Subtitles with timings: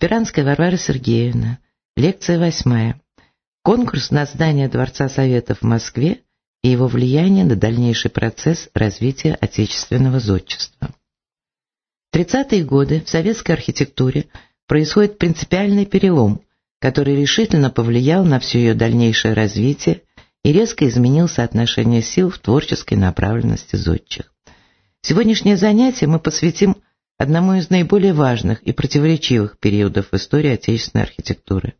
[0.00, 1.58] Спиранская Варвара Сергеевна.
[1.94, 2.98] Лекция восьмая.
[3.62, 6.22] Конкурс на здание Дворца Советов в Москве
[6.62, 10.88] и его влияние на дальнейший процесс развития отечественного зодчества.
[12.10, 14.28] В 30-е годы в советской архитектуре
[14.66, 16.40] происходит принципиальный перелом,
[16.78, 20.04] который решительно повлиял на все ее дальнейшее развитие
[20.42, 24.32] и резко изменил соотношение сил в творческой направленности зодчих.
[25.02, 26.76] Сегодняшнее занятие мы посвятим
[27.20, 31.74] одному из наиболее важных и противоречивых периодов в истории отечественной архитектуры.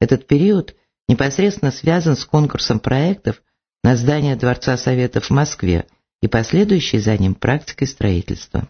[0.00, 0.76] Этот период
[1.08, 3.42] непосредственно связан с конкурсом проектов
[3.82, 5.86] на здание Дворца Советов в Москве
[6.22, 8.68] и последующей за ним практикой строительства.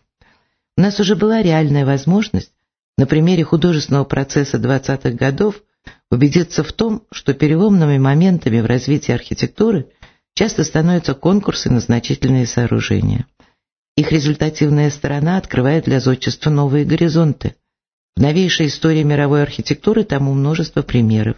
[0.79, 2.53] У нас уже была реальная возможность
[2.97, 5.63] на примере художественного процесса 20-х годов
[6.11, 9.91] убедиться в том, что переломными моментами в развитии архитектуры
[10.33, 13.27] часто становятся конкурсы на значительные сооружения.
[13.97, 17.55] Их результативная сторона открывает для зодчества новые горизонты.
[18.15, 21.37] В новейшей истории мировой архитектуры тому множество примеров.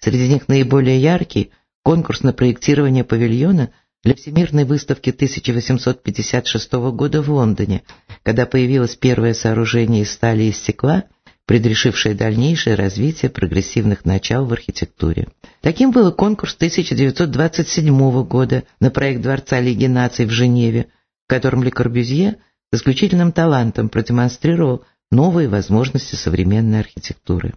[0.00, 1.50] Среди них наиболее яркий–
[1.82, 3.70] конкурс на проектирование павильона
[4.02, 7.82] для Всемирной выставки 1856 года в Лондоне,
[8.22, 11.04] когда появилось первое сооружение из стали и стекла,
[11.44, 15.28] предрешившее дальнейшее развитие прогрессивных начал в архитектуре.
[15.60, 20.86] Таким был конкурс 1927 года на проект Дворца Лиги наций в Женеве,
[21.30, 22.38] в котором Ле Корбюзье
[22.72, 27.54] исключительным талантом продемонстрировал новые возможности современной архитектуры.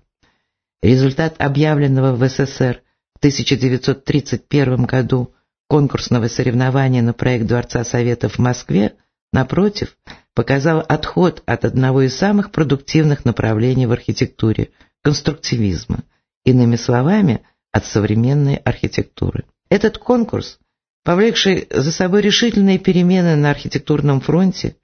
[0.84, 2.84] Результат объявленного в СССР
[3.16, 5.34] в 1931 году
[5.68, 8.94] конкурсного соревнования на проект Дворца Советов в Москве,
[9.32, 9.98] напротив,
[10.36, 14.70] показал отход от одного из самых продуктивных направлений в архитектуре–
[15.02, 16.04] конструктивизма,
[16.46, 19.46] иными словами, от современной архитектуры.
[19.70, 20.60] Этот конкурс,
[21.04, 24.76] повлекший за собой решительные перемены на архитектурном фронте,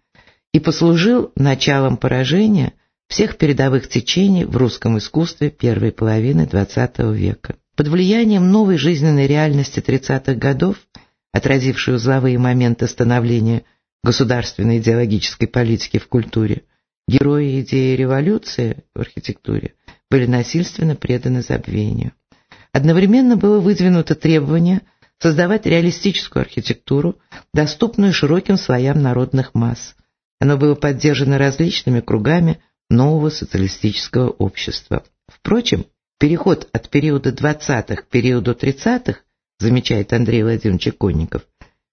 [0.53, 2.73] и послужил началом поражения
[3.07, 7.55] всех передовых течений в русском искусстве первой половины XX века.
[7.75, 10.77] Под влиянием новой жизненной реальности 30-х годов,
[11.31, 13.63] отразившей узловые моменты становления
[14.03, 16.63] государственной идеологической политики в культуре,
[17.07, 19.73] герои идеи революции в архитектуре
[20.09, 22.11] были насильственно преданы забвению.
[22.71, 24.81] Одновременно было выдвинуто требование
[25.19, 27.19] создавать реалистическую архитектуру,
[27.53, 29.95] доступную широким слоям народных масс.
[30.39, 32.59] Оно было поддержано различными кругами
[32.89, 35.03] нового социалистического общества.
[35.27, 35.85] Впрочем,
[36.19, 39.21] Переход от периода 20-х к периоду 30-х,
[39.57, 41.43] замечает Андрей Владимирович Конников,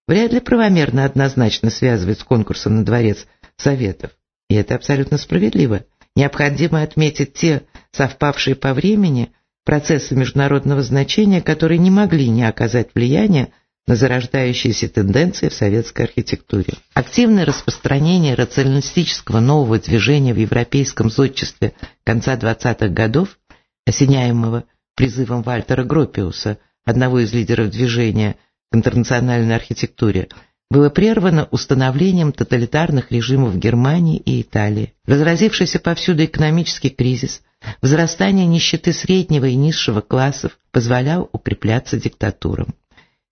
[0.08, 3.24] вряд ли правомерно однозначно связывать с конкурсом на дворец
[3.56, 4.10] Советов.
[4.48, 5.84] И это абсолютно справедливо.
[6.16, 9.32] Необходимо отметить те совпавшие по времени
[9.66, 13.48] процессы международного значения, которые не могли не оказать влияния
[13.86, 16.74] на зарождающиеся тенденции в советской архитектуре.
[16.94, 21.72] Активное распространение рационалистического нового движения в европейском зодчестве
[22.04, 23.38] конца 20-х годов
[23.86, 28.36] осеняемого призывом Вальтера Гропиуса, одного из лидеров движения
[28.70, 30.28] к интернациональной архитектуре,
[30.70, 34.94] было прервано установлением тоталитарных режимов в Германии и Италии.
[35.06, 37.42] Разразившийся повсюду экономический кризис,
[37.80, 42.74] возрастание нищеты среднего и низшего классов позволял укрепляться диктатурам.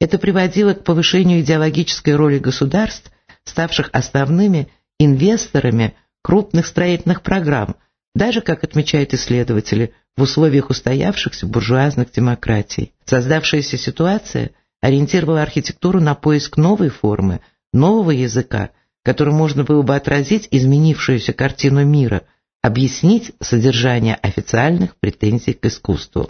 [0.00, 3.11] Это приводило к повышению идеологической роли государств,
[3.45, 4.69] ставших основными
[4.99, 7.77] инвесторами крупных строительных программ,
[8.15, 12.93] даже, как отмечают исследователи, в условиях устоявшихся буржуазных демократий.
[13.05, 14.53] Создавшаяся ситуация
[14.84, 17.41] ориентировала архитектуру на поиск новой формы,
[17.72, 18.69] нового языка,
[19.03, 22.25] которым можно было бы отразить изменившуюся картину мира,
[22.61, 26.28] объяснить содержание официальных претензий к искусству.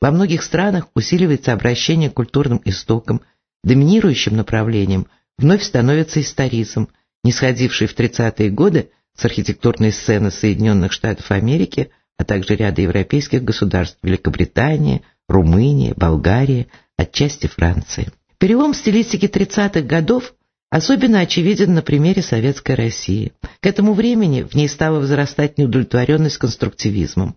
[0.00, 3.20] Во многих странах усиливается обращение к культурным истокам,
[3.62, 5.06] доминирующим направлением
[5.38, 6.88] вновь становится историзм,
[7.22, 11.92] не сходивший в 30-е годы с архитектурной сцены Соединенных Штатов Америки–
[12.22, 18.10] а также ряда европейских государств Великобритания, Румыния, Болгария, отчасти Франции.
[18.38, 20.34] Перелом стилистики 30-х годов
[20.70, 23.32] особенно очевиден на примере Советской России.
[23.60, 27.36] К этому времени в ней стала возрастать неудовлетворенность конструктивизмом.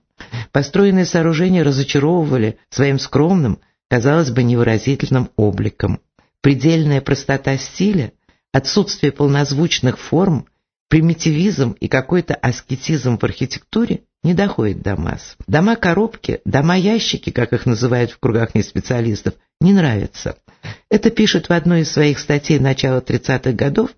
[0.53, 3.59] Построенные сооружения разочаровывали своим скромным,
[3.89, 5.99] казалось бы, невыразительным обликом.
[6.39, 8.13] Предельная простота стиля,
[8.53, 10.45] отсутствие полнозвучных форм,
[10.87, 15.37] примитивизм и какой-то аскетизм в архитектуре не доходит до масс.
[15.47, 20.35] Дома-коробки, дома-ящики, как их называют в кругах неспециалистов, не нравятся.
[20.89, 23.91] Это пишет в одной из своих статей начала 30-х годов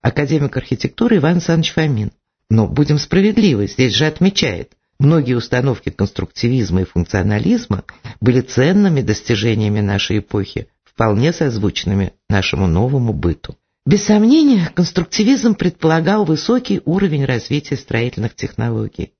[0.00, 2.12] академик архитектуры Иван Александрович Фомин.
[2.48, 7.84] Но будем справедливы, здесь же отмечает, многие установки конструктивизма и функционализма
[8.22, 13.54] были ценными достижениями нашей эпохи, вполне созвучными нашему новому быту.
[13.86, 19.12] Без сомнения, конструктивизм предполагал высокий уровень развития строительных технологий.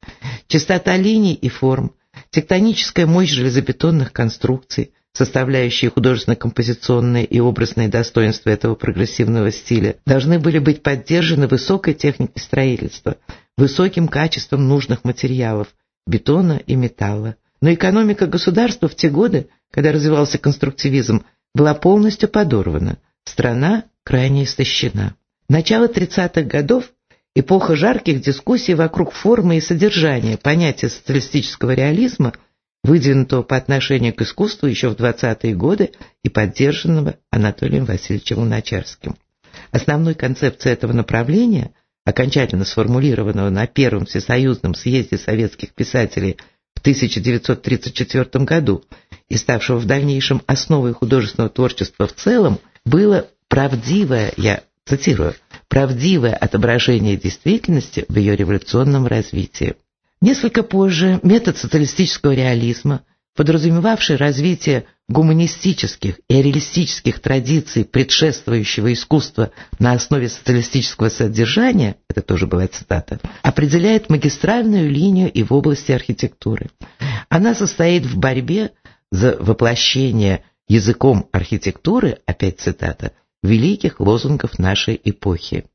[0.54, 1.96] Частота линий и форм,
[2.30, 10.84] тектоническая мощь железобетонных конструкций, составляющие художественно-композиционные и образные достоинства этого прогрессивного стиля, должны были быть
[10.84, 13.16] поддержаны высокой техникой строительства,
[13.58, 15.74] высоким качеством нужных материалов–
[16.06, 17.34] бетона и металла.
[17.60, 22.98] Но экономика государства в те годы, когда развивался конструктивизм, была полностью подорвана.
[23.24, 25.16] Страна крайне истощена.
[25.48, 26.92] Начало 30-х годов–
[27.34, 32.32] эпоха жарких дискуссий вокруг формы и содержания понятия социалистического реализма,
[32.82, 35.92] выдвинутого по отношению к искусству еще в 20-е годы
[36.22, 39.16] и поддержанного Анатолием Васильевичем Луначарским.
[39.70, 41.72] Основной концепцией этого направления,
[42.04, 46.36] окончательно сформулированного на Первом Всесоюзном съезде советских писателей
[46.74, 48.84] в 1934 году
[49.28, 55.34] и ставшего в дальнейшем основой художественного творчества в целом, было правдивое, я цитирую,
[55.74, 59.74] правдивое отображение действительности в ее революционном развитии.
[60.20, 63.00] Несколько позже метод социалистического реализма,
[63.34, 69.50] подразумевавший развитие гуманистических и реалистических традиций предшествующего искусства
[69.80, 76.70] на основе социалистического содержания, это тоже была цитата, определяет магистральную линию и в области архитектуры.
[77.28, 78.70] Она состоит в борьбе
[79.10, 83.10] за воплощение языком архитектуры, опять цитата,
[83.44, 85.66] великих лозунгов нашей эпохи.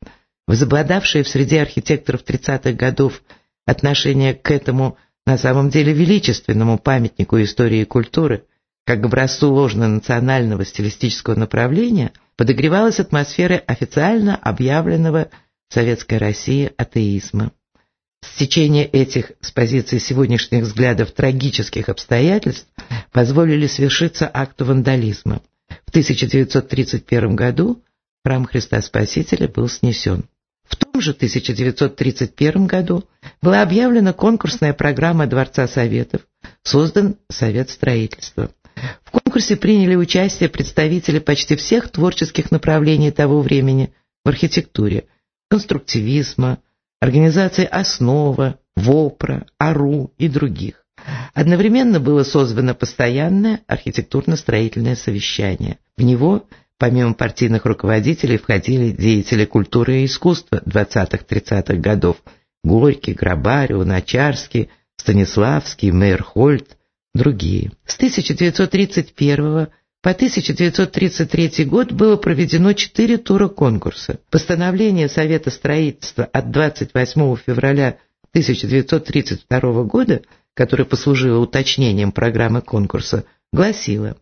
[0.47, 3.23] Возобладавшее в среде архитекторов 30-х годов
[3.65, 8.45] отношение к этому на самом деле величественному памятнику истории и культуры,
[8.85, 15.29] как образцу ложно-национального стилистического направления, подогревалась атмосфера официально объявленного
[15.69, 17.51] в Советской России атеизма.
[18.23, 22.69] Стечение этих с позиции сегодняшних взглядов трагических обстоятельств
[23.13, 25.43] позволили свершиться акту вандализма.
[25.87, 27.83] В 1931 году
[28.25, 30.25] храм Христа Спасителя был снесен.
[30.69, 33.05] В том же 1931 году
[33.41, 36.23] была объявлена конкурсная программа Дворца Советов,
[36.63, 38.51] создан Совет строительства.
[39.05, 43.93] В конкурсе приняли участие представители почти всех творческих направлений того времени
[44.25, 45.05] в архитектуре,
[45.49, 46.59] конструктивизма,
[47.01, 50.85] организации «Основа», «ВОПРа», «АРУ» и других.
[51.35, 55.79] Одновременно было созвано постоянное архитектурно-строительное совещание.
[55.97, 56.45] В него–
[56.79, 62.17] Помимо партийных руководителей входили деятели культуры и искусства 20-30-х годов
[62.63, 66.77] Горький, Грабарь, Луначарский, Станиславский, Мейерхольд,
[67.15, 67.73] другие.
[67.87, 69.69] С 1931
[70.03, 74.21] по 1933 год было проведено четыре тура конкурса.
[74.31, 77.99] Постановление Совета строительства от 28 февраля
[78.31, 80.23] 1932 года,
[80.55, 84.17] которое послужило уточнением программы конкурса, гласило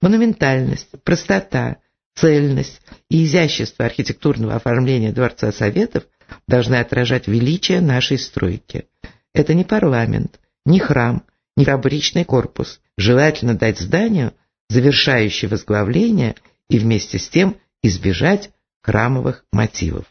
[0.00, 1.76] «Монументальность, простота,
[2.18, 6.04] цельность и изящество архитектурного оформления Дворца Советов
[6.46, 8.86] должны отражать величие нашей стройки.
[9.34, 11.22] Это не парламент, не храм,
[11.56, 12.80] не фабричный корпус.
[12.96, 14.32] Желательно дать зданию
[14.68, 16.34] завершающее возглавление
[16.68, 18.50] и вместе с тем избежать
[18.82, 20.04] храмовых мотивов.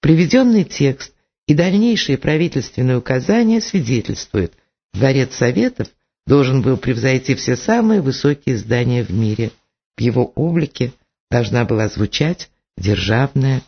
[0.00, 1.12] Приведенный текст
[1.46, 4.52] и дальнейшие правительственные указания свидетельствуют,
[4.94, 5.88] Дворец Советов
[6.26, 9.50] должен был превзойти все самые высокие здания в мире.
[9.96, 10.92] В его облике
[11.30, 13.62] должна была звучать державная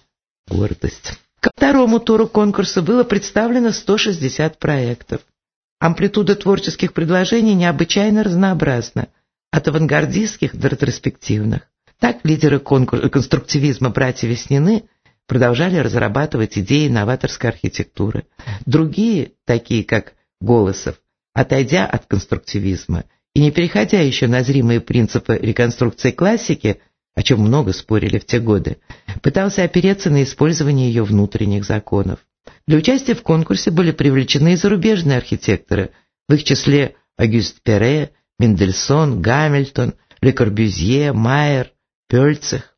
[0.48, 1.18] гордость.
[1.40, 5.20] Ко второму туру конкурса было представлено 160 проектов.
[5.80, 9.08] Амплитуда творческих предложений необычайно разнообразна,
[9.50, 11.62] от авангардистских до ретроспективных.
[11.98, 14.84] Так лидеры конструктивизма братья Веснины
[15.26, 18.26] продолжали разрабатывать идеи новаторской архитектуры.
[18.66, 20.96] Другие, такие как Голосов,
[21.34, 23.04] отойдя от конструктивизма
[23.34, 26.80] и не переходя еще на зримые принципы реконструкции классики,
[27.14, 28.78] о чем много спорили в те годы,
[29.22, 32.20] пытался опереться на использование ее внутренних законов.
[32.66, 35.90] Для участия в конкурсе были привлечены и зарубежные архитекторы,
[36.28, 41.72] в их числе Агюст Пере, Мендельсон, Гамильтон, Ле Корбюзье, Майер,
[42.08, 42.76] Пельцех.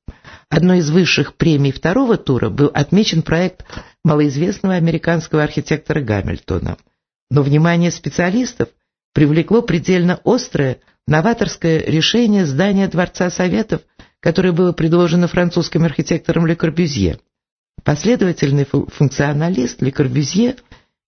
[0.49, 3.65] Одной из высших премий второго тура был отмечен проект
[4.05, 6.77] малоизвестного американского архитектора Гамильтона.
[7.31, 8.69] Но внимание специалистов
[9.13, 13.83] привлекло предельно острое новаторское решение здания Дворца Советов,
[14.25, 17.19] которое было предложено французским архитектором Ле Корбюзье.
[17.83, 20.57] Последовательный функционалист Ле Корбюзье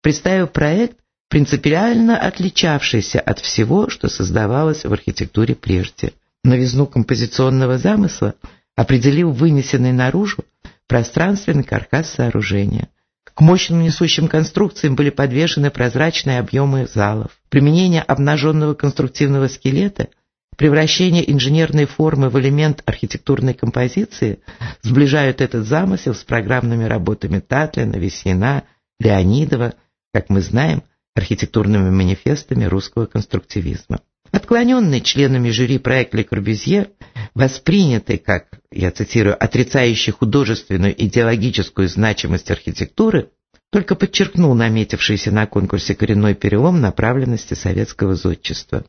[0.03, 0.99] представил проект,
[1.31, 6.13] принципиально отличавшийся от всего, что создавалось в архитектуре прежде.
[6.45, 8.35] Новизну композиционного замысла
[8.77, 10.45] определил вынесенный наружу
[10.87, 12.91] пространственный каркас сооружения.
[13.25, 17.31] К мощным несущим конструкциям были подвешены прозрачные объемы залов.
[17.49, 20.09] Применение обнаженного конструктивного скелета,
[20.57, 24.41] превращение инженерной формы в элемент архитектурной композиции
[24.83, 28.65] сближают этот замысел с программными работами Татлина, Веснина,
[28.99, 29.75] Леонидова,
[30.13, 30.83] как мы знаем,
[31.15, 34.01] архитектурными манифестами русского конструктивизма.
[34.33, 36.91] Отклоненный членами жюри проект Ле Корбюзье,
[37.35, 43.31] воспринятый как, я цитирую, отрицающий художественную идеологическую значимость архитектуры,
[43.71, 48.85] только подчеркнул наметившийся на конкурсе коренной перелом направленности советского зодчества.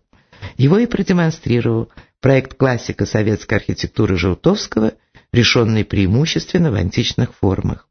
[0.55, 1.89] Его и продемонстрировал
[2.21, 4.93] проект классика советской архитектуры Желтовского,
[5.33, 7.87] решенный преимущественно в античных формах.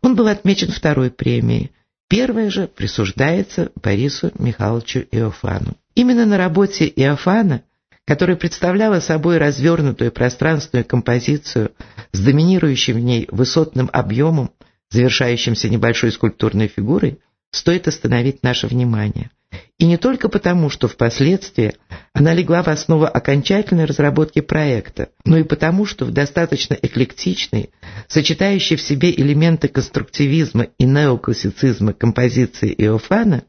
[0.00, 1.70] Он был отмечен второй премией–
[2.12, 5.78] Первое же присуждается Борису Михайловичу Иофану.
[5.94, 7.62] Именно на работе Иофана,
[8.04, 11.72] которая представляла собой развернутую пространственную композицию
[12.12, 14.50] с доминирующим в ней высотным объемом,
[14.90, 17.18] завершающимся небольшой скульптурной фигурой,
[17.50, 19.30] стоит остановить наше внимание–
[19.78, 21.74] и не только потому, что впоследствии
[22.12, 27.70] она легла в основу окончательной разработки проекта, но и потому, что в достаточно эклектичной,
[28.06, 33.44] сочетающей в себе элементы конструктивизма и неоклассицизма композиции Иофана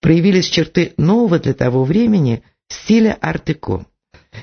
[0.00, 3.86] проявились черты нового для того времени стиля ар-деко.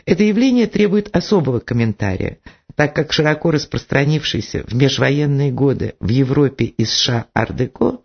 [0.05, 2.39] Это явление требует особого комментария,
[2.75, 7.99] так как широко распространившийся в межвоенные годы в Европе и США ар-деко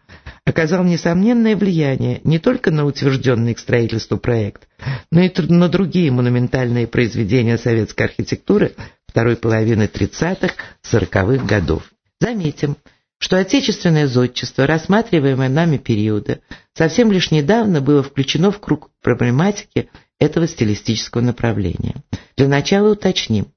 [0.47, 4.69] оказал несомненное влияние не только на утвержденный к строительству проект,
[5.11, 8.73] но и на другие монументальные произведения советской архитектуры
[9.09, 11.83] второй половины 30-х-40-х годов.
[12.21, 12.77] Заметим,
[13.19, 16.39] что отечественное зодчество, рассматриваемое нами периода,
[16.75, 21.97] совсем лишь недавно было включено в круг проблематики этого стилистического направления.
[22.37, 23.49] Для начала уточним.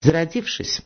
[0.00, 0.80] Зародившись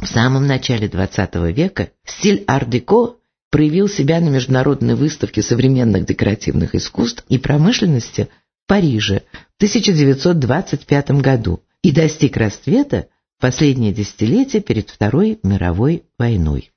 [0.00, 3.17] в самом начале XX века, стиль ар-деко
[3.50, 8.28] проявил себя на международной выставке современных декоративных искусств и промышленности
[8.64, 16.72] в Париже в 1925 году и достиг расцвета в последнее десятилетие перед Второй мировой войной.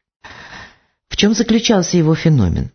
[1.09, 2.71] В чем заключался его феномен?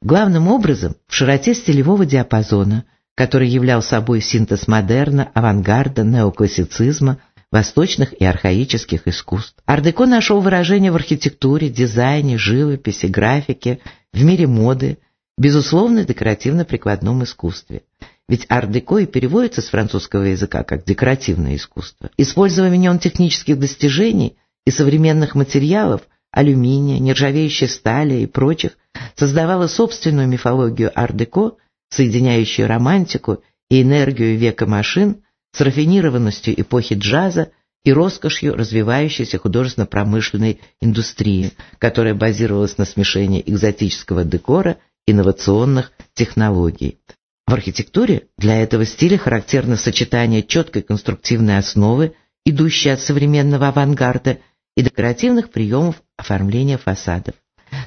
[0.00, 2.84] Главным образом в широте стилевого диапазона,
[3.14, 7.18] который являл собой синтез модерна, авангарда, неоклассицизма–
[7.54, 9.54] восточных и архаических искусств.
[9.64, 13.78] Ардеко нашел выражение в архитектуре, дизайне, живописи, графике,
[14.12, 14.98] в мире моды,
[15.38, 17.82] безусловно, декоративно-прикладном искусстве.
[18.28, 22.10] Ведь ар-деко и переводится с французского языка как декоративное искусство.
[22.16, 26.00] Использование нем технических достижений и современных материалов,
[26.32, 28.72] алюминия, нержавеющей стали и прочих,
[29.14, 31.52] создавало собственную мифологию ар-деко,
[31.88, 35.18] соединяющую романтику и энергию века машин
[35.54, 37.52] с рафинированностью эпохи джаза
[37.84, 46.98] и роскошью развивающейся художественно-промышленной индустрии, которая базировалась на смешении экзотического декора и инновационных технологий.
[47.46, 54.38] В архитектуре для этого стиля характерно сочетание четкой конструктивной основы, идущей от современного авангарда,
[54.76, 57.36] и декоративных приемов оформления фасадов.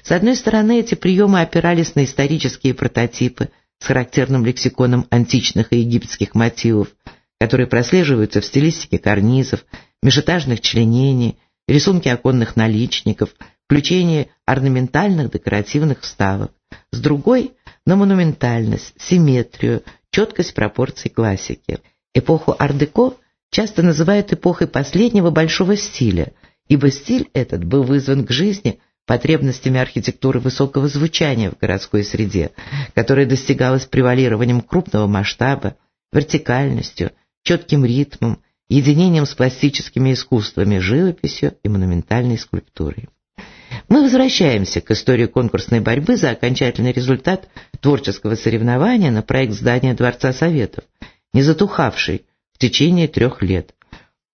[0.04, 6.34] С одной стороны, эти приемы опирались на исторические прототипы с характерным лексиконом античных и египетских
[6.34, 6.88] мотивов,
[7.40, 9.66] которые прослеживаются в стилистике карнизов,
[10.02, 13.30] межэтажных членений, рисунки оконных наличников,
[13.66, 16.52] включение орнаментальных декоративных вставок.
[16.92, 17.52] С другой–
[17.86, 21.80] на монументальность, симметрию, четкость пропорций классики.
[22.14, 23.14] Эпоху ар-деко
[23.50, 26.34] часто называют эпохой последнего большого стиля,
[26.68, 32.52] ибо стиль этот был вызван к жизни потребностями архитектуры высокого звучания в городской среде,
[32.94, 35.78] которая достигалась превалированием крупного масштаба,
[36.12, 37.12] вертикальностью,
[37.48, 43.08] четким ритмом, единением с пластическими искусствами, живописью и монументальной скульптурой.
[43.88, 47.48] Мы возвращаемся к истории конкурсной борьбы за окончательный результат
[47.80, 50.84] творческого соревнования на проект здания Дворца Советов,
[51.34, 53.74] не затухавший в течение трех лет.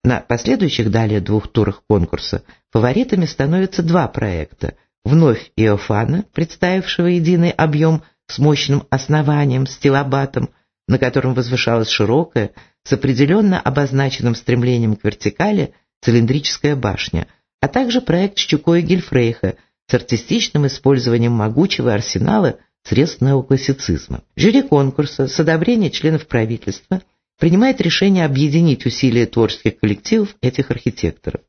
[0.04, 2.42] На последующих далее двух турах конкурса
[2.72, 4.74] фаворитами становятся два проекта.
[5.06, 10.50] Вновь Иофана, представившего единый объем с мощным основанием, стилобатом,
[10.88, 12.52] на котором возвышалась широкая,
[12.84, 17.28] с определенно обозначенным стремлением к вертикали, цилиндрическая башня,
[17.62, 19.56] а также проект Щукоя Гельфрейха
[19.88, 24.24] с артистичным использованием могучего арсенала средств неоклассицизма.
[24.36, 27.02] Жюри конкурса с одобрения членов правительства
[27.40, 31.42] принимает решение объединить усилия творческих коллективов этих архитекторов.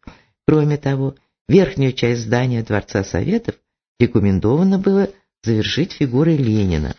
[0.47, 1.15] Кроме того,
[1.49, 3.57] верхнюю часть здания Дворца Советов
[3.99, 5.11] рекомендовано было
[5.43, 6.95] завершить фигурой Ленина.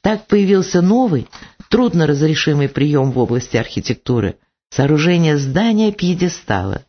[0.00, 1.28] Так появился новый,
[1.74, 4.36] трудно разрешимый прием в области архитектуры–
[4.70, 6.84] сооружение здания пьедестала.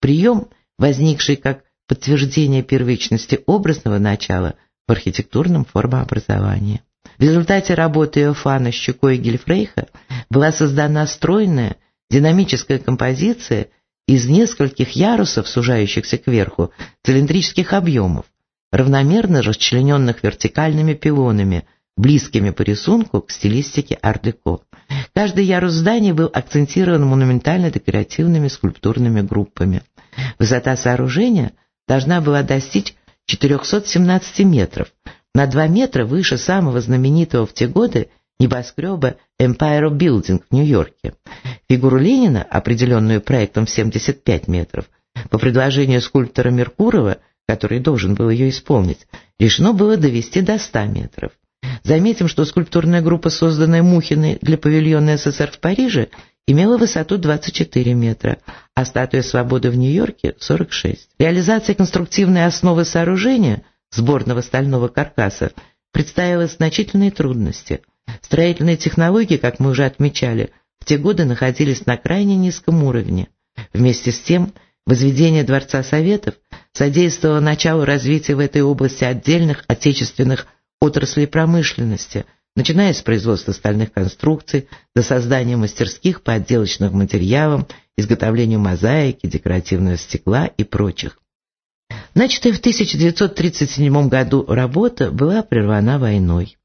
[0.00, 4.54] Прием, возникший как подтверждение первичности образного начала
[4.88, 6.80] в архитектурном формообразовании.
[7.18, 9.88] В результате работы Иофана Щукой и Гельфрейха
[10.30, 11.76] была создана стройная,
[12.08, 13.66] динамическая композиция
[14.08, 16.72] из нескольких ярусов, сужающихся кверху,
[17.04, 18.24] цилиндрических объемов,
[18.72, 21.66] равномерно расчлененных вертикальными пилонами,
[22.00, 24.60] близкими по рисунку к стилистике ар-деко.
[25.14, 29.82] Каждый ярус здания был акцентирован монументально-декоративными скульптурными группами.
[30.38, 31.52] Высота сооружения
[31.86, 32.94] должна была достичь
[33.26, 34.88] 417 метров,
[35.34, 38.08] на 2 метра выше самого знаменитого в те годы
[38.40, 41.14] небоскреба Empire Building в Нью-Йорке.
[41.68, 44.86] Фигуру Ленина, определенную проектом в 75 метров,
[45.28, 47.18] по предложению скульптора Меркурова–
[47.50, 49.08] который должен был ее исполнить,
[49.40, 51.32] решено было довести до 100 метров.
[51.82, 56.08] Заметим, что скульптурная группа, созданная Мухиной для павильона СССР в Париже,
[56.46, 58.38] имела высоту 24 метра,
[58.74, 61.10] а статуя свободы в Нью-Йорке– 46.
[61.18, 65.52] Реализация конструктивной основы сооружения, сборного стального каркаса,
[65.92, 67.80] представила значительные трудности.
[68.22, 73.28] Строительные технологии, как мы уже отмечали, в те годы находились на крайне низком уровне.
[73.72, 74.52] Вместе с тем,
[74.86, 76.34] возведение Дворца Советов–
[76.72, 80.46] содействовало началу развития в этой области отдельных отечественных
[80.80, 82.24] отраслей промышленности,
[82.56, 90.46] начиная с производства стальных конструкций до создания мастерских по отделочным материалам, изготовлению мозаики, декоративного стекла
[90.46, 91.18] и прочих.
[92.14, 96.56] Начатая в 1937 году работа была прервана войной.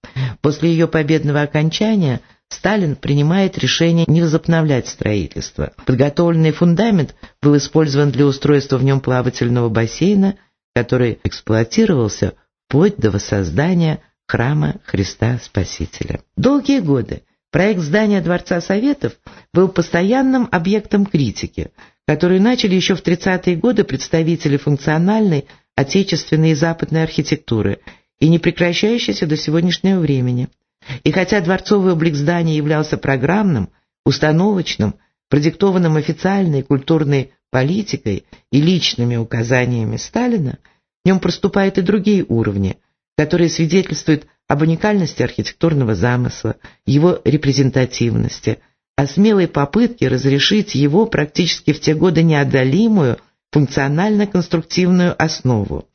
[0.42, 5.74] После ее победного окончания– Сталин принимает решение не возобновлять строительство.
[5.86, 10.36] Подготовленный фундамент был использован для устройства в нем плавательного бассейна,
[10.76, 12.34] который эксплуатировался
[12.76, 16.20] вплоть до воссоздания храма Христа Спасителя.
[16.36, 19.14] Долгие годы проект здания Дворца Советов
[19.54, 21.72] был постоянным объектом критики,
[22.06, 25.46] которую начали еще в 30-е годы представители функциональной,
[25.78, 27.80] отечественной и западной архитектуры
[28.20, 30.50] и не прекращающейся до сегодняшнего времени–
[31.04, 33.70] и хотя дворцовый облик здания являлся программным,
[34.06, 34.96] установочным,
[35.30, 40.60] продиктованным официальной культурной политикой и личными указаниями Сталина,
[41.06, 42.78] нем проступают и другие уровни,
[43.18, 48.60] которые свидетельствуют об уникальности архитектурного замысла, его репрезентативности,
[48.96, 53.18] о смелой попытке разрешить его практически в те годы неодолимую
[53.52, 55.88] функционально-конструктивную основу.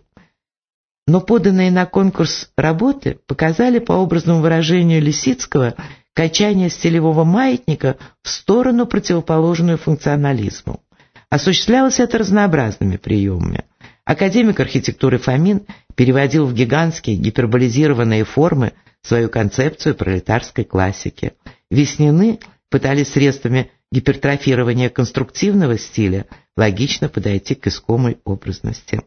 [1.07, 5.75] но поданные на конкурс работы показали по образному выражению Лисицкого
[6.13, 10.81] качание стилевого маятника в сторону, противоположную функционализму.
[11.29, 13.65] Осуществлялось это разнообразными приемами.
[14.05, 15.65] Академик архитектуры Фомин
[15.95, 21.33] переводил в гигантские гиперболизированные формы свою концепцию пролетарской классики.
[21.69, 22.39] Веснины
[22.69, 29.01] пытались средствами гипертрофирования конструктивного стиля логично подойти к искомой образности.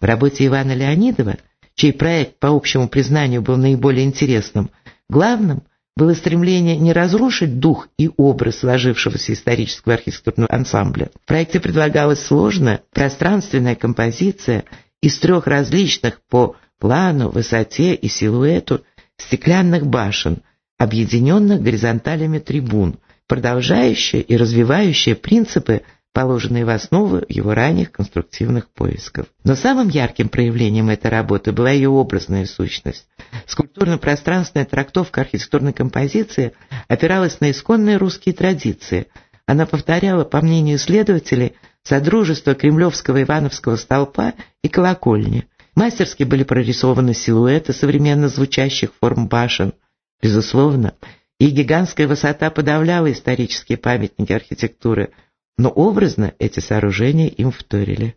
[0.00, 1.36] В работе Ивана Леонидова,
[1.74, 4.70] чей проект по общему признанию был наиболее интересным,
[5.08, 5.62] главным
[5.96, 11.10] было стремление не разрушить дух и образ сложившегося исторического архитектурного ансамбля.
[11.24, 14.64] В проекте предлагалась сложная пространственная композиция
[15.02, 18.84] из трех различных по плану, высоте и силуэту
[19.16, 20.42] стеклянных башен,
[20.78, 25.82] объединенных горизонталями трибун, продолжающая и развивающая принципы
[26.18, 29.28] положенные в основу его ранних конструктивных поисков.
[29.44, 33.06] Но самым ярким проявлением этой работы была ее образная сущность.
[33.46, 36.54] Скульптурно-пространственная трактовка архитектурной композиции
[36.88, 39.06] опиралась на исконные русские традиции.
[39.46, 41.54] Она повторяла, по мнению исследователей,
[41.84, 45.46] содружество кремлевского Ивановского столпа и колокольни.
[45.76, 49.72] Мастерски были прорисованы силуэты современно звучащих форм башен.
[50.20, 50.94] Безусловно,
[51.38, 55.10] и гигантская высота подавляла исторические памятники архитектуры–
[55.58, 58.14] но образно эти сооружения им вторили.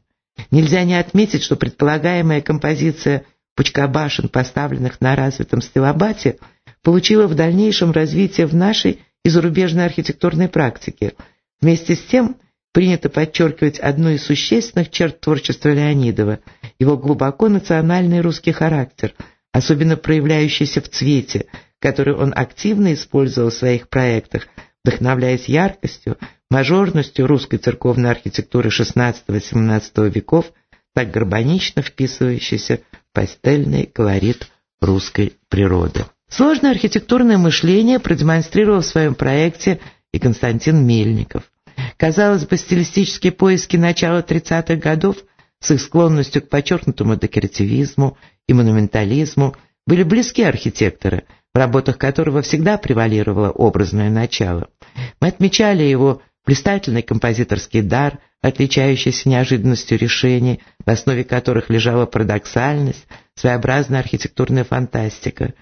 [0.50, 3.26] Нельзя не отметить, что предполагаемая композиция
[3.56, 6.38] пучка башен, поставленных на развитом стилобате,
[6.82, 11.14] получила в дальнейшем развитие в нашей и зарубежной архитектурной практике.
[11.60, 12.38] Вместе с тем
[12.72, 16.40] принято подчеркивать одну из существенных черт творчества Леонидова–
[16.82, 19.14] его глубоко национальный русский характер,
[19.52, 21.46] особенно проявляющийся в цвете,
[21.80, 24.48] который он активно использовал в своих проектах,
[24.84, 26.18] вдохновляясь яркостью,
[26.50, 30.52] мажорностью русской церковной архитектуры XVI-XVII веков,
[30.94, 34.50] так гармонично вписывающейся в пастельный колорит
[34.82, 36.06] русской природы.
[36.30, 39.80] Сложное архитектурное мышление продемонстрировал в своем проекте
[40.12, 41.44] и Константин Мельников.
[41.98, 45.18] Казалось бы, стилистические поиски начала 30-х годов
[45.60, 48.18] с их склонностью к подчеркнутому декоративизму
[48.48, 54.70] и монументализму были близки архитектора, в работах которого всегда превалировало образное начало.
[55.20, 64.00] Мы отмечали его блистательный композиторский дар, отличающийся неожиданностью решений, в основе которых лежала парадоксальность, своеобразная
[64.00, 65.54] архитектурная фантастика.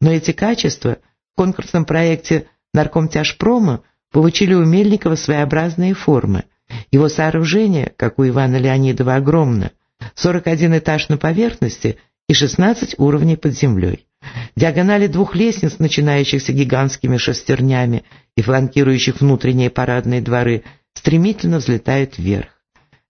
[0.00, 0.98] Но эти качества
[1.32, 6.44] в конкурсном проекте «Наркомтяжпрома» получили у Мельникова своеобразные формы.
[6.90, 9.70] Его сооружение, как у Ивана Леонидова, огромно.
[10.14, 14.06] 41 этаж на поверхности и 16 уровней под землей.
[14.56, 18.04] Диагонали двух лестниц, начинающихся гигантскими шестернями
[18.36, 22.48] и фланкирующих внутренние парадные дворы, стремительно взлетают вверх.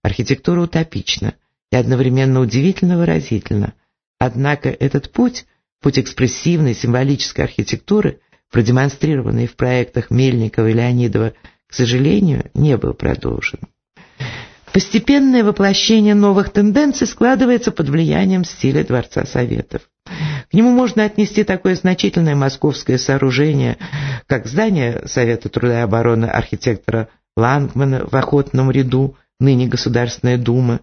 [0.01, 1.35] Архитектура утопична
[1.71, 3.73] и одновременно удивительно выразительна.
[4.19, 5.45] Однако этот путь,
[5.81, 8.19] путь экспрессивной символической архитектуры,
[8.51, 11.33] продемонстрированный в проектах Мельникова и Леонидова,
[11.67, 13.59] к сожалению, не был продолжен.
[14.71, 19.83] Постепенное воплощение новых тенденций складывается под влиянием стиля Дворца Советов.
[20.49, 23.77] К нему можно отнести такое значительное московское сооружение,
[24.27, 30.79] как здание Совета труда и обороны архитектора Лангмана в охотном ряду, ныне Государственная Дума,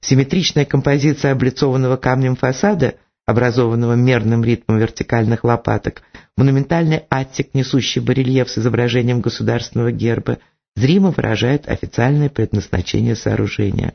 [0.00, 6.02] симметричная композиция облицованного камнем фасада, образованного мерным ритмом вертикальных лопаток,
[6.36, 10.38] монументальный аттик, несущий барельеф с изображением государственного герба,
[10.76, 13.94] зримо выражает официальное предназначение сооружения.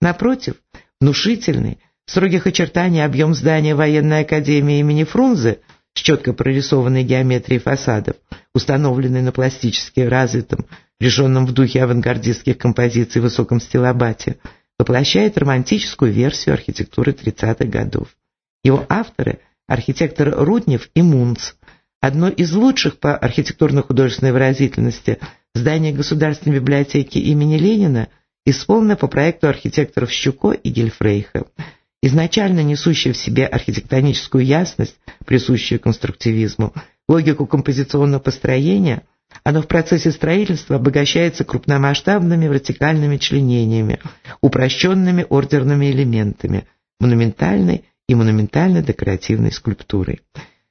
[0.00, 0.56] Напротив,
[1.00, 5.60] внушительный, строгих очертаний объем здания военной академии имени Фрунзе
[5.94, 8.16] с четко прорисованной геометрией фасадов,
[8.54, 10.66] установленной на пластически развитом,
[11.00, 14.38] решенном в духе авангардистских композиций высоком стилобате,
[14.78, 18.08] воплощает романтическую версию архитектуры 30-х годов.
[18.64, 21.52] Его авторы– архитектор Руднев и Мунц.
[22.00, 25.18] Одно из лучших по архитектурно-художественной выразительности
[25.54, 28.08] здание Государственной библиотеки имени Ленина
[28.44, 31.44] исполнено по проекту архитекторов Щуко и Гельфрейха–
[32.02, 36.74] изначально несущая в себе архитектоническую ясность, присущую конструктивизму,
[37.08, 39.04] логику композиционного построения,
[39.44, 44.00] оно в процессе строительства обогащается крупномасштабными вертикальными членениями,
[44.40, 46.66] упрощенными ордерными элементами,
[47.00, 50.20] монументальной и монументально-декоративной скульптурой.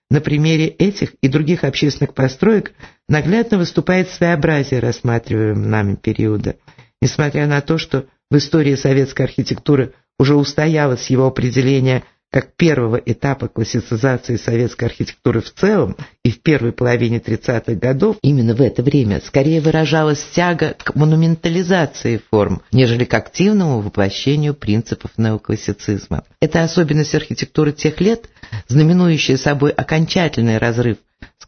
[0.10, 2.74] На примере этих и других общественных построек
[3.08, 6.58] наглядно выступает своеобразие рассматриваемого нами периода.
[7.02, 13.48] Несмотря на то, что в истории советской архитектуры уже устоялось его определение как первого этапа
[13.48, 19.20] классицизации советской архитектуры в целом и в первой половине 30-х годов, именно в это время
[19.20, 26.24] скорее выражалась тяга к монументализации форм, нежели к активному воплощению принципов неоклассицизма.
[26.40, 28.30] Эта особенность архитектуры тех лет,
[28.68, 31.00] знаменующая собой окончательный разрыв
[31.40, 31.48] с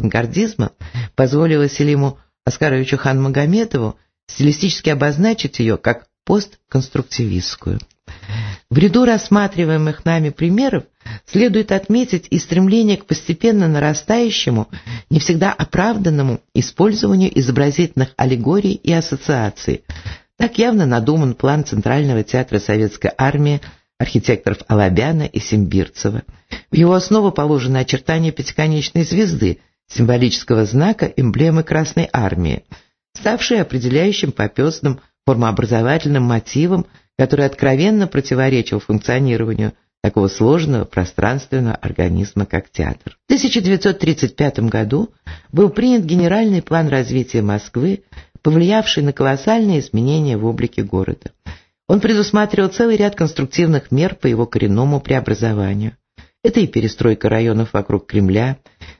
[0.00, 0.72] авангардизма,
[1.14, 7.78] позволила Селиму Оскаровичу Ханмагомедову стилистически обозначить ее как постконструктивистскую.
[8.70, 10.84] В ряду рассматриваемых нами примеров
[11.26, 14.68] следует отметить и стремление к постепенно нарастающему,
[15.10, 19.84] не всегда оправданному использованию изобразительных аллегорий и ассоциаций.
[20.36, 23.60] Так явно надуман план Центрального театра Советской армии
[23.98, 26.22] архитекторов Алабяна и Симбирцева.
[26.70, 32.64] В его основу положено очертание пятиконечной звезды, символического знака эмблемы Красной Армии,
[33.14, 36.86] ставшей определяющим попесным формообразовательным мотивом,
[37.18, 43.18] который откровенно противоречил функционированию такого сложного пространственного организма, как театр.
[43.26, 45.10] В 1935 году
[45.50, 48.04] был принят генеральный план развития Москвы,
[48.42, 51.32] повлиявший на колоссальные изменения в облике города.
[51.88, 55.96] Он предусматривал целый ряд конструктивных мер по его коренному преобразованию.
[56.44, 58.58] Это и перестройка районов вокруг Кремля,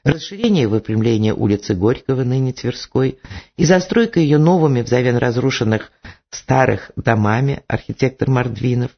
[0.09, 3.19] расширение и выпрямление улицы Горького, ныне Тверской,
[3.57, 5.91] и застройка ее новыми взамен разрушенных
[6.29, 8.91] старых домами архитектор Мордвинов,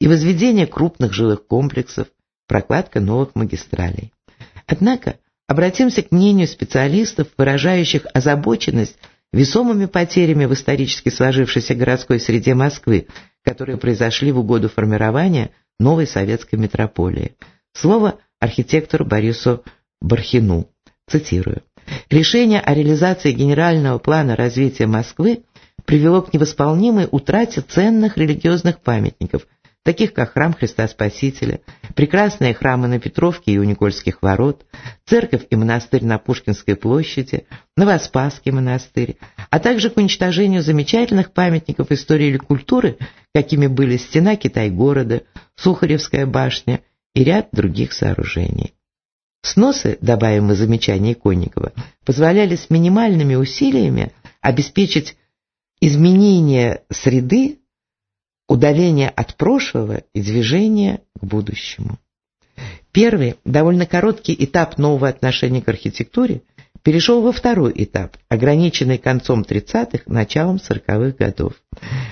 [0.00, 2.08] и возведение крупных жилых комплексов,
[2.46, 4.12] прокладка новых магистралей.
[4.66, 8.96] Однако обратимся к мнению специалистов, выражающих озабоченность
[9.32, 13.08] весомыми потерями в исторически сложившейся городской среде Москвы,
[13.44, 17.36] которые произошли в угоду формирования новой советской метрополии.
[17.72, 19.62] Слово архитектору Борису
[20.00, 20.68] Бархину.
[21.08, 21.62] Цитирую.
[22.10, 25.44] Решение о реализации генерального плана развития Москвы
[25.84, 29.46] привело к невосполнимой утрате ценных религиозных памятников,
[29.84, 31.60] таких как храм Христа Спасителя,
[31.94, 34.66] прекрасные храмы на Петровке и у Никольских ворот,
[35.04, 39.16] церковь и монастырь на Пушкинской площади, Новоспасский монастырь,
[39.50, 42.98] а также к уничтожению замечательных памятников истории или культуры,
[43.32, 45.22] какими были стена Китай-города,
[45.54, 46.80] Сухаревская башня
[47.14, 48.75] и ряд других сооружений.
[49.46, 51.72] Сносы, добавим замечания Иконникова,
[52.04, 55.16] позволяли с минимальными усилиями обеспечить
[55.80, 57.60] изменение среды
[58.48, 62.00] удаление от прошлого и движение к будущему.
[62.90, 66.42] Первый, довольно короткий этап нового отношения к архитектуре
[66.82, 71.52] перешел во второй этап, ограниченный концом 30-х, началом 40-х годов.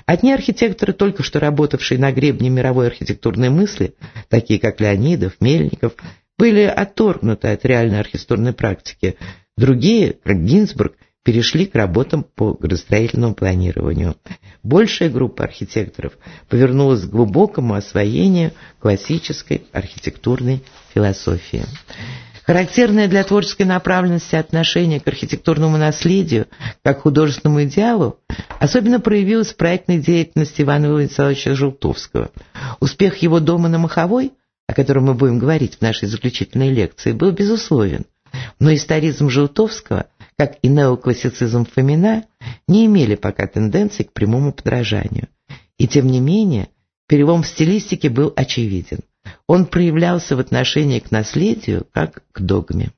[0.07, 3.94] Одни архитекторы, только что работавшие на гребне мировой архитектурной мысли,
[4.29, 5.94] такие как Леонидов, Мельников,
[6.38, 9.16] были отторгнуты от реальной архитектурной практики.
[9.57, 10.94] Другие, как Гинзбург,
[11.25, 14.14] перешли к работам по градостроительному планированию.
[14.62, 16.12] Большая группа архитекторов
[16.49, 21.64] повернулась к глубокому освоению классической архитектурной философии.
[22.47, 26.47] Характерное для творческой направленности отношение к архитектурному наследию
[26.83, 28.18] как художественному идеалу
[28.59, 32.31] особенно проявилось в проектной деятельности Ивана Владимировича Желтовского.
[32.81, 34.33] Успех его дома на Маховой,
[34.66, 38.07] о котором мы будем говорить в нашей заключительной лекции, был безусловен.
[38.59, 42.24] Но историзм Желтовского как и неоклассицизм Фомина,
[42.66, 45.29] не имели пока тенденций к прямому подражанию.
[45.79, 46.68] И тем не менее,
[47.09, 49.00] перелом в стилистике был очевиден.
[49.46, 52.90] Он проявлялся в отношении к наследию, как к догме.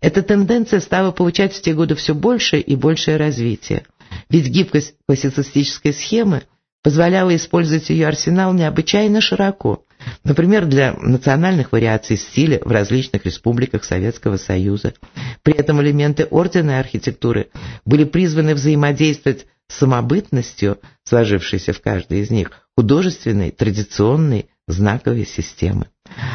[0.00, 3.84] Эта тенденция стала получать в те годы все большее и большее развитие,
[4.30, 6.42] ведь гибкость классицистической схемы
[6.82, 9.84] позволяла использовать ее арсенал необычайно широко,
[10.24, 14.94] Например, для национальных вариаций стиля в различных республиках Советского Союза.
[15.42, 17.50] При этом элементы орденной архитектуры
[17.84, 25.86] были призваны взаимодействовать с самобытностью, сложившейся в каждой из них, художественной, традиционной, знаковой системы.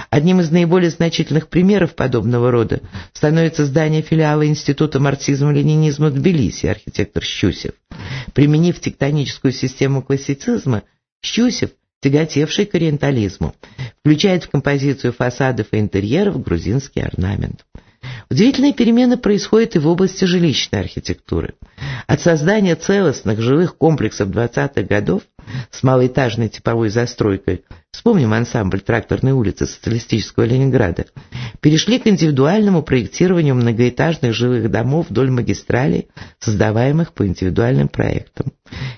[0.10, 2.82] Одним из наиболее значительных примеров подобного рода
[3.14, 7.74] становится здание филиала Института марксизма-ленинизма Тбилиси, архитектор Щусев.
[8.34, 10.84] Применив тектоническую систему классицизма,
[11.22, 11.72] Щусев–
[12.06, 13.56] тяготевший к ориентализму,
[14.00, 17.66] включает в композицию фасадов и интерьеров грузинский орнамент.
[18.30, 21.56] Удивительные перемены происходят и в области жилищной архитектуры.
[22.06, 25.24] От создания целостных жилых комплексов 20-х годов
[25.72, 27.64] с малоэтажной типовой застройкой,
[27.96, 31.06] вспомним ансамбль тракторной улицы социалистического Ленинграда,
[31.62, 38.52] перешли к индивидуальному проектированию многоэтажных жилых домов вдоль магистралей, создаваемых по индивидуальным проектам.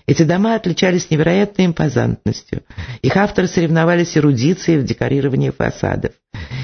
[0.08, 2.64] Эти дома отличались невероятной импозантностью.
[3.02, 6.14] Их авторы соревновались эрудицией в декорировании фасадов.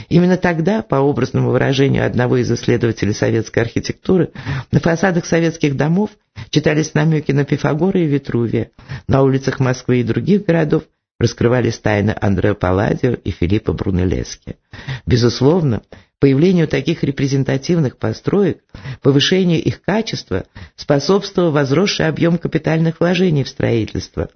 [0.10, 4.32] Именно тогда, по образному выражению одного из исследователей советской архитектуры,
[4.72, 6.10] на фасадах советских домов
[6.50, 8.72] читались намеки на Пифагора и Витрувия.
[9.08, 10.84] На улицах Москвы и других городов
[11.24, 14.58] раскрывались тайны Андреа Палладио и Филиппа Брунеллески.
[15.06, 15.82] Безусловно,
[16.20, 18.60] появлению таких репрезентативных построек,
[19.02, 20.44] повышению их качества
[20.76, 24.30] способствовал возросший объем капитальных вложений в строительство,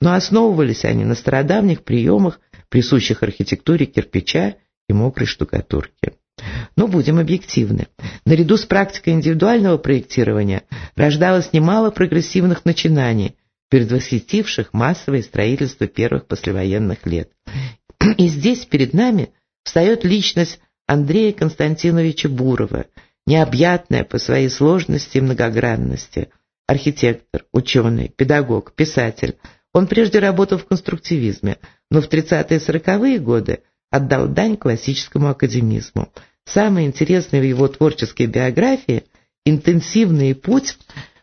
[0.00, 4.56] но основывались они на стародавних приемах, присущих архитектуре кирпича
[4.88, 6.14] и мокрой штукатурки.
[6.74, 7.86] Но будем объективны.
[8.26, 10.64] Наряду с практикой индивидуального проектирования
[10.96, 13.36] рождалось немало прогрессивных начинаний,
[13.74, 17.32] предвосхитивших массовое строительство первых послевоенных лет.
[18.18, 19.30] И здесь перед нами
[19.64, 22.86] встает личность Андрея Константиновича Бурова,
[23.26, 26.28] необъятная по своей сложности и многогранности.
[26.68, 29.38] Архитектор, ученый, педагог, писатель.
[29.72, 31.58] Он прежде работал в конструктивизме,
[31.90, 36.12] но в 30-е и 40-е годы отдал дань классическому академизму.
[36.44, 39.02] самое интересное в его творческой биографии–
[39.44, 40.78] интенсивный путь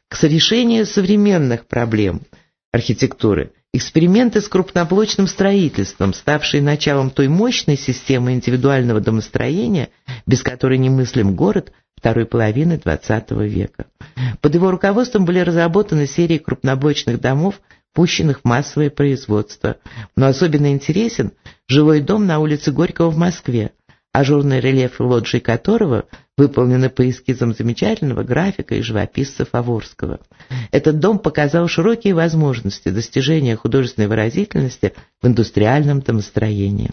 [0.10, 2.24] к решению современных проблем
[2.72, 9.90] архитектуры, эксперименты с крупноблочным строительством, ставшие началом той мощной системы индивидуального домостроения,
[10.26, 13.86] без которой немыслим город второй половины XX века.
[14.42, 17.62] Под его руководством были разработаны серии крупноблочных домов,
[17.94, 19.78] пущенных в массовое производство.
[20.16, 21.34] Но особенно интересен
[21.68, 23.72] жилой дом на улице Горького в Москве,
[24.14, 26.06] ажурный рельеф лоджии которого
[26.38, 30.20] выполнены по эскизам замечательного графика и живописца Фаворского.
[30.72, 36.92] Этот дом показал широкие возможности достижения художественной выразительности в индустриальном домостроении.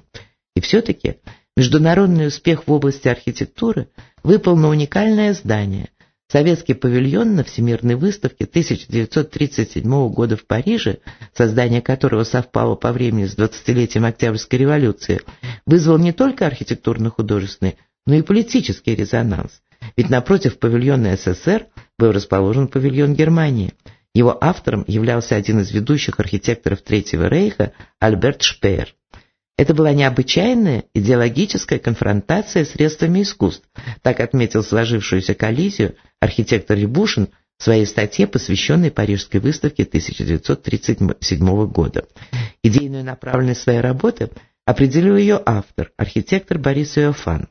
[0.54, 1.16] И все-таки
[1.57, 3.88] международный успех в области архитектуры
[4.22, 5.88] выпал на уникальное здание–
[6.30, 10.98] Советский павильон на Всемирной выставке 1937 года в Париже,
[11.32, 15.22] создание которого совпало по времени с 20-летием Октябрьской революции,
[15.64, 19.62] вызвал не только архитектурно-художественный, но и политический резонанс.
[19.96, 21.66] Ведь напротив павильона СССР
[21.98, 23.72] был расположен павильон Германии.
[24.12, 28.94] Его автором являлся один из ведущих архитекторов Третьего Рейха Альберт Шпеер.
[29.58, 33.68] Это была необычайная идеологическая конфронтация с средствами искусств,
[34.02, 42.06] так отметил сложившуюся коллизию архитектор Рябушин в своей статье, посвященной Парижской выставке 1937 года.
[42.62, 44.30] Идейную направленность своей работы
[44.64, 47.48] определил ее автор, архитектор Борис Иофан.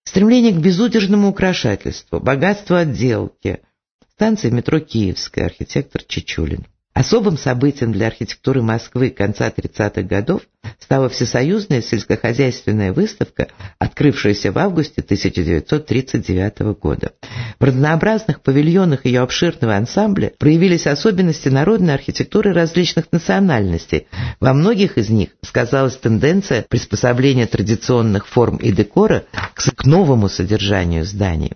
[0.04, 3.60] стремление к безудержному украшательству, богатству отделки.
[4.12, 6.66] Станция метро Киевская, архитектор Чечулин.
[6.94, 10.42] Особым событием для архитектуры Москвы конца 30-х годов
[10.78, 17.12] стала всесоюзная сельскохозяйственная выставка, открывшаяся в августе 1939 года.
[17.58, 24.06] В разнообразных павильонах ее обширного ансамбля проявились особенности народной архитектуры различных национальностей.
[24.38, 29.24] Во многих из них сказалась тенденция приспособления традиционных форм и декора
[29.54, 31.52] к новому содержанию зданий.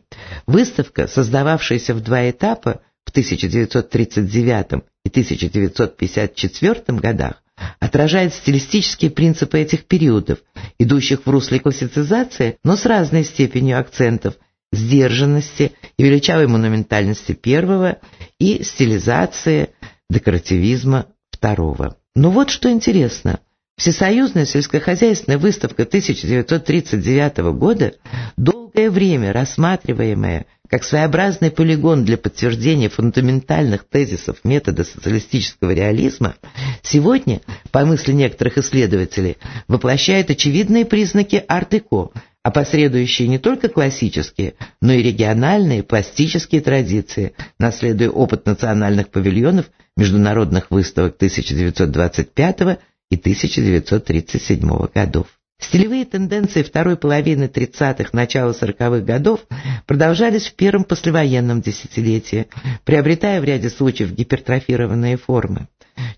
[0.47, 7.43] Выставка, создававшаяся в два этапа, в 1939 и 1954 годах
[7.79, 10.41] отражает стилистические принципы этих периодов,
[10.79, 14.35] идущих в русле классицизации, но с разной степенью акцентов,
[14.73, 17.99] сдержанности и величавой монументальности первого
[18.39, 19.71] и стилизации
[20.11, 21.97] декоративизма второго.
[22.15, 23.39] Но вот что интересно.
[23.77, 27.95] Всесоюзная сельскохозяйственная выставка 1939 года,
[28.37, 36.35] долгое время рассматриваемая как своеобразный полигон для подтверждения фундаментальных тезисов метода социалистического реализма,
[36.83, 37.41] сегодня,
[37.71, 39.37] по мысли некоторых исследователей,
[39.69, 42.11] воплощает очевидные признаки арт-деко,
[42.43, 51.17] опосредующие не только классические, но и региональные пластические традиции, наследуя опыт национальных павильонов международных выставок
[51.17, 52.79] 1925
[53.11, 55.27] и 1937 годов.
[55.59, 59.41] Стилевые тенденции второй половины 30-х, начала 40-х годов
[59.87, 62.47] продолжались в первом послевоенном десятилетии,
[62.85, 65.69] приобретая в ряде случаев гипертрофированные формы.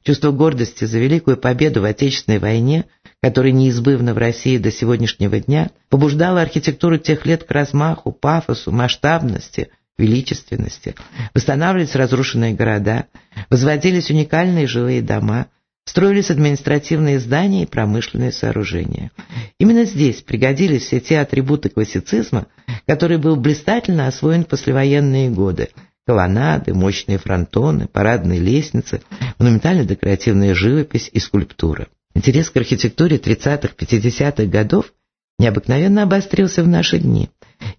[0.02, 2.86] Чувство гордости за великую победу в Отечественной войне,
[3.22, 9.68] которая неизбывна в России до сегодняшнего дня, побуждало архитектуру тех лет к размаху, пафосу, масштабности,
[9.98, 10.96] величественности.
[11.32, 13.06] Восстанавливались разрушенные города,
[13.50, 15.46] возводились уникальные жилые дома–
[15.88, 19.10] строились административные здания и промышленные сооружения.
[19.58, 22.46] Именно здесь пригодились все те атрибуты классицизма,
[22.86, 25.70] который был блистательно освоен в послевоенные годы.
[26.06, 29.00] Колоннады, мощные фронтоны, парадные лестницы,
[29.38, 31.88] монументально-декоративная живопись и скульптура.
[32.14, 34.92] Интерес к архитектуре 30-50-х годов
[35.38, 37.30] необыкновенно обострился в наши дни.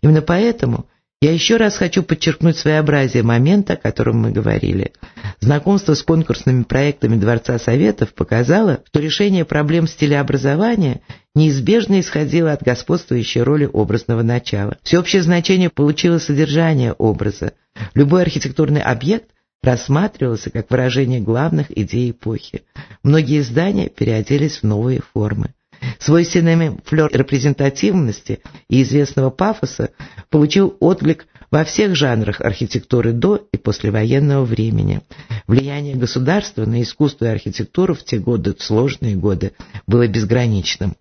[0.02, 0.88] Именно поэтому–
[1.22, 4.94] я еще раз хочу подчеркнуть своеобразие момента, о котором мы говорили.
[5.42, 11.02] Знакомство с конкурсными проектами Дворца Советов показало, что решение проблем стилеобразования
[11.36, 14.78] неизбежно исходило от господствующей роли образного начала.
[14.84, 17.52] Всеобщее значение получило содержание образа.
[17.96, 19.30] Любой архитектурный объект
[19.62, 22.64] рассматривался как выражение главных идей эпохи.
[23.04, 25.54] Многие здания переоделись в новые формы.
[26.00, 29.92] Свойственными флер репрезентативности и известного пафоса
[30.30, 35.02] получил отклик во всех жанрах архитектуры до и послевоенного времени.
[35.48, 39.54] Влияние государства на искусство и архитектуру в те годы, сложные годы,
[39.88, 40.96] было безграничным.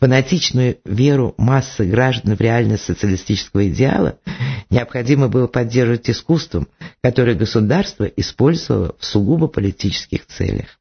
[0.00, 4.18] Фанатичную веру массы граждан в реальность социалистического идеала
[4.70, 6.68] необходимо было поддерживать искусством,
[7.02, 10.78] которое государство использовало в сугубо политических целях.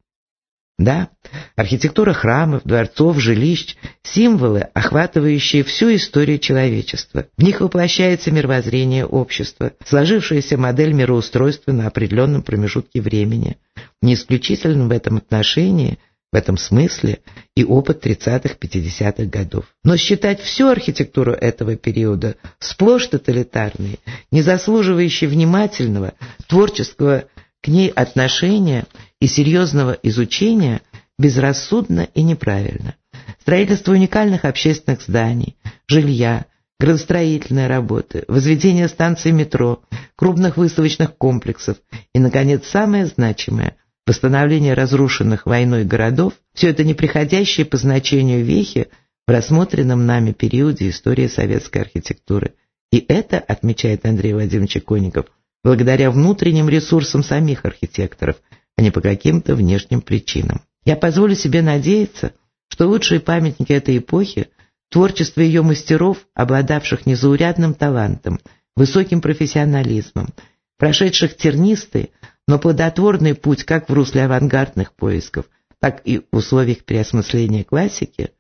[0.78, 1.10] Да,
[1.56, 7.26] архитектура храмов, дворцов, жилищ– символы, охватывающие всю историю человечества.
[7.36, 13.58] В них воплощается мировоззрение общества, сложившаяся модель мироустройства на определенном промежутке времени.
[14.04, 15.98] Не исключительно в этом отношении,
[16.32, 17.20] в этом смысле
[17.56, 19.66] и опыт 30-50-х годов.
[19.84, 24.00] Но считать всю архитектуру этого периода сплошь тоталитарной,
[24.32, 26.14] не заслуживающей внимательного,
[26.48, 27.26] творческого
[27.64, 28.86] к ней отношения
[29.20, 30.82] и серьезного изучения
[31.18, 32.96] безрассудно и неправильно.
[33.42, 35.56] Строительство уникальных общественных зданий,
[35.88, 36.46] жилья,
[36.80, 39.82] градостроительные работы, возведение станций метро,
[40.16, 41.78] крупных выставочных комплексов
[42.14, 43.76] и, наконец, самое значимое–
[44.08, 48.88] восстановление разрушенных войной городов– все это неприходящие по значению вехи
[49.28, 52.54] в рассмотренном нами периоде истории советской архитектуры.
[52.92, 55.26] И это, отмечает Андрей Владимирович Конников,
[55.64, 58.38] благодаря внутренним ресурсам самих архитекторов,
[58.78, 60.62] а не по каким-то внешним причинам.
[60.86, 62.34] Я позволю себе надеяться,
[62.70, 64.48] что лучшие памятники этой эпохи
[64.90, 68.40] Творчество ее мастеров, обладавших незаурядным талантом,
[68.76, 70.34] высоким профессионализмом,
[70.78, 72.12] прошедших тернистый,
[72.48, 75.46] но плодотворный путь как в русле авангардных поисков,
[75.80, 78.32] так и в условиях переосмысления классики,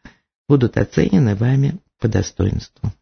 [0.47, 2.93] будут оценены вами по достоинству.